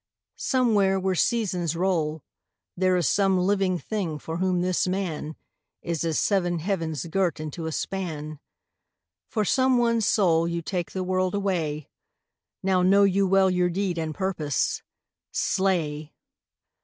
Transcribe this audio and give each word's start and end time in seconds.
somewhere 0.39 0.99
where 0.99 1.13
seasons 1.13 1.75
roll 1.75 2.23
There 2.75 2.97
is 2.97 3.07
some 3.07 3.37
living 3.37 3.77
thing 3.77 4.17
for 4.17 4.37
whom 4.37 4.61
this 4.61 4.87
man 4.87 5.35
Is 5.83 6.03
as 6.03 6.17
seven 6.17 6.57
heavens 6.57 7.05
girt 7.05 7.39
into 7.39 7.67
a 7.67 7.71
span, 7.71 8.39
For 9.27 9.45
some 9.45 9.77
one 9.77 10.01
soul 10.01 10.47
you 10.47 10.63
take 10.63 10.91
the 10.93 11.03
world 11.03 11.35
away 11.35 11.87
Now 12.63 12.81
know 12.81 13.03
you 13.03 13.27
well 13.27 13.51
your 13.51 13.69
deed 13.69 13.99
and 13.99 14.15
purpose. 14.15 14.81
Slay!' 15.31 16.11